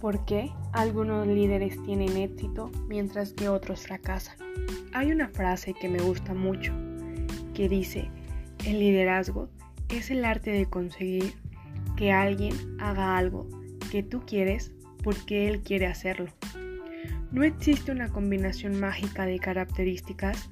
[0.00, 4.36] ¿Por qué algunos líderes tienen éxito mientras que otros fracasan?
[4.92, 6.74] Hay una frase que me gusta mucho
[7.54, 8.10] que dice,
[8.66, 9.48] el liderazgo
[9.88, 11.34] es el arte de conseguir
[11.96, 13.48] que alguien haga algo
[13.90, 14.72] que tú quieres
[15.02, 16.30] porque él quiere hacerlo.
[17.32, 20.50] No existe una combinación mágica de características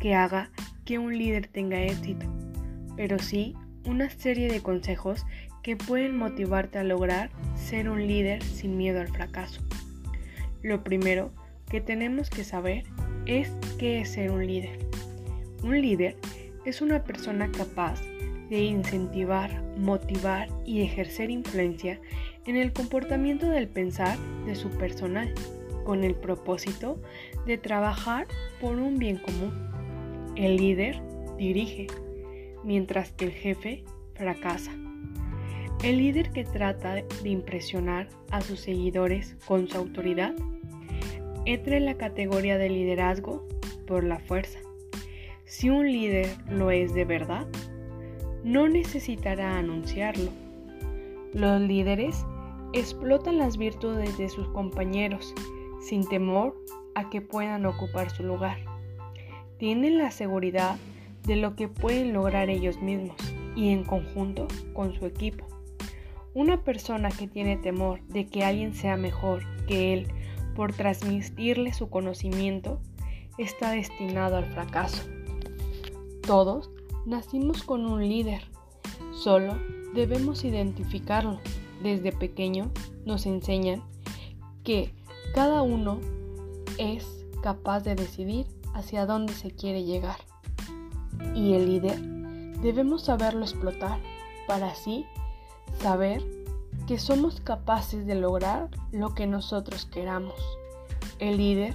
[0.00, 0.50] que haga
[0.84, 2.26] que un líder tenga éxito,
[2.96, 5.24] pero sí una serie de consejos
[5.62, 9.60] que pueden motivarte a lograr ser un líder sin miedo al fracaso.
[10.62, 11.32] Lo primero
[11.70, 12.84] que tenemos que saber
[13.26, 14.78] es qué es ser un líder.
[15.62, 16.16] Un líder
[16.64, 18.00] es una persona capaz
[18.50, 22.00] de incentivar, motivar y ejercer influencia
[22.46, 25.32] en el comportamiento del pensar de su personal,
[25.84, 27.00] con el propósito
[27.46, 28.26] de trabajar
[28.60, 29.52] por un bien común.
[30.36, 31.00] El líder
[31.38, 31.86] dirige,
[32.64, 34.72] mientras que el jefe fracasa.
[35.82, 40.34] El líder que trata de impresionar a sus seguidores con su autoridad
[41.46, 43.48] entra en la categoría de liderazgo
[43.86, 44.58] por la fuerza.
[45.46, 47.46] Si un líder lo es de verdad,
[48.44, 50.30] no necesitará anunciarlo.
[51.32, 52.26] Los líderes
[52.74, 55.34] explotan las virtudes de sus compañeros
[55.80, 56.54] sin temor
[56.94, 58.58] a que puedan ocupar su lugar.
[59.56, 60.76] Tienen la seguridad
[61.26, 63.16] de lo que pueden lograr ellos mismos
[63.56, 65.46] y en conjunto con su equipo.
[66.34, 70.08] Una persona que tiene temor de que alguien sea mejor que él
[70.54, 72.80] por transmitirle su conocimiento
[73.38, 75.02] está destinado al fracaso.
[76.24, 76.70] Todos
[77.04, 78.42] nacimos con un líder,
[79.12, 79.58] solo
[79.94, 81.40] debemos identificarlo.
[81.82, 82.70] Desde pequeño
[83.06, 83.82] nos enseñan
[84.62, 84.94] que
[85.34, 85.98] cada uno
[86.78, 87.06] es
[87.42, 90.18] capaz de decidir hacia dónde se quiere llegar.
[91.34, 92.00] Y el líder
[92.60, 93.98] debemos saberlo explotar
[94.46, 95.06] para así
[95.80, 96.22] saber
[96.86, 100.34] que somos capaces de lograr lo que nosotros queramos.
[101.18, 101.74] El líder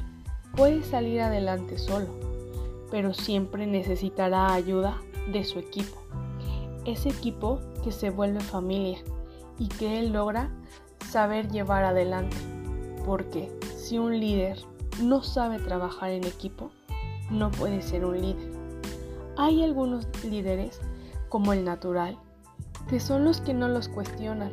[0.55, 2.07] puede salir adelante solo,
[2.91, 5.01] pero siempre necesitará ayuda
[5.31, 5.97] de su equipo.
[6.85, 8.99] Ese equipo que se vuelve familia
[9.57, 10.51] y que él logra
[11.09, 12.37] saber llevar adelante.
[13.05, 14.59] Porque si un líder
[15.01, 16.71] no sabe trabajar en equipo,
[17.31, 18.51] no puede ser un líder.
[19.37, 20.79] Hay algunos líderes,
[21.29, 22.17] como el natural,
[22.87, 24.51] que son los que no los cuestionan.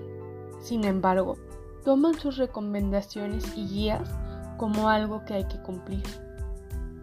[0.60, 1.36] Sin embargo,
[1.84, 4.08] toman sus recomendaciones y guías
[4.56, 6.04] como algo que hay que cumplir.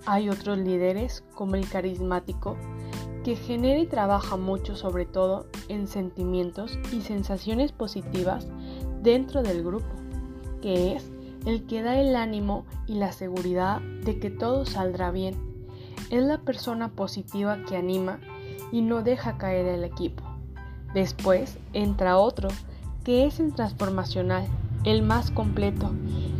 [0.05, 2.55] Hay otros líderes, como el carismático,
[3.23, 8.47] que genera y trabaja mucho sobre todo en sentimientos y sensaciones positivas
[9.03, 9.89] dentro del grupo,
[10.61, 11.11] que es
[11.45, 15.35] el que da el ánimo y la seguridad de que todo saldrá bien.
[16.09, 18.19] Es la persona positiva que anima
[18.71, 20.28] y no deja caer el equipo.
[20.93, 22.49] Después entra otro,
[23.03, 24.47] que es el transformacional,
[24.83, 25.91] el más completo,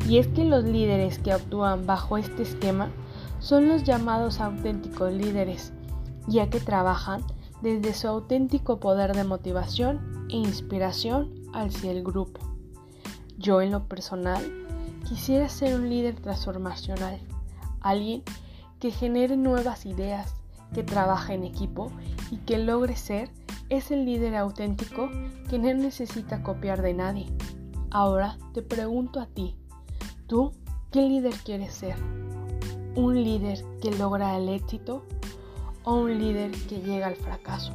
[0.08, 2.90] y es que los líderes que actúan bajo este esquema
[3.40, 5.72] son los llamados auténticos líderes,
[6.28, 7.24] ya que trabajan
[7.62, 12.40] desde su auténtico poder de motivación e inspiración hacia el grupo.
[13.38, 14.44] Yo en lo personal
[15.08, 17.20] quisiera ser un líder transformacional,
[17.82, 18.24] alguien
[18.80, 20.36] que genere nuevas ideas,
[20.74, 21.92] que trabaje en equipo
[22.32, 23.32] y que logre ser
[23.70, 25.10] es el líder auténtico
[25.50, 27.28] que no necesita copiar de nadie.
[27.92, 29.56] Ahora te pregunto a ti,
[30.28, 30.54] ¿tú
[30.92, 31.96] qué líder quieres ser?
[32.96, 35.06] ¿Un líder que logra el éxito
[35.84, 37.74] o un líder que llega al fracaso?